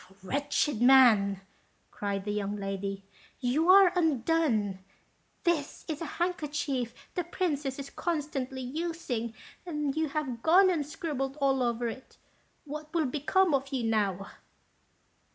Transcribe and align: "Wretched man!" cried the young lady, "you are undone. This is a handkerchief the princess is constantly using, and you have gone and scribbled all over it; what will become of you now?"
"Wretched 0.23 0.81
man!" 0.81 1.41
cried 1.91 2.25
the 2.25 2.31
young 2.31 2.55
lady, 2.55 3.03
"you 3.39 3.69
are 3.69 3.93
undone. 3.95 4.79
This 5.43 5.85
is 5.87 6.01
a 6.01 6.05
handkerchief 6.17 6.95
the 7.13 7.23
princess 7.23 7.77
is 7.77 7.91
constantly 7.91 8.61
using, 8.63 9.35
and 9.63 9.95
you 9.95 10.09
have 10.09 10.41
gone 10.41 10.71
and 10.71 10.83
scribbled 10.83 11.37
all 11.39 11.61
over 11.61 11.87
it; 11.87 12.17
what 12.65 12.91
will 12.95 13.05
become 13.05 13.53
of 13.53 13.71
you 13.71 13.83
now?" 13.83 14.31